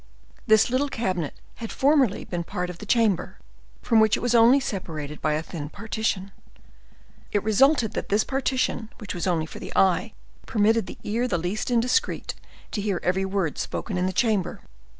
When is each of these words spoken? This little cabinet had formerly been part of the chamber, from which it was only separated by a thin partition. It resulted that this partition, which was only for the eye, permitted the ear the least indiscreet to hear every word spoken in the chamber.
This 0.47 0.71
little 0.71 0.87
cabinet 0.89 1.35
had 1.57 1.71
formerly 1.71 2.25
been 2.25 2.43
part 2.43 2.71
of 2.71 2.79
the 2.79 2.87
chamber, 2.87 3.37
from 3.83 3.99
which 3.99 4.17
it 4.17 4.19
was 4.19 4.33
only 4.33 4.59
separated 4.59 5.21
by 5.21 5.33
a 5.33 5.43
thin 5.43 5.69
partition. 5.69 6.31
It 7.31 7.43
resulted 7.43 7.91
that 7.93 8.09
this 8.09 8.23
partition, 8.23 8.89
which 8.97 9.13
was 9.13 9.27
only 9.27 9.45
for 9.45 9.59
the 9.59 9.71
eye, 9.75 10.13
permitted 10.47 10.87
the 10.87 10.97
ear 11.03 11.27
the 11.27 11.37
least 11.37 11.69
indiscreet 11.69 12.33
to 12.71 12.81
hear 12.81 12.99
every 13.03 13.25
word 13.25 13.59
spoken 13.59 13.95
in 13.95 14.07
the 14.07 14.11
chamber. 14.11 14.61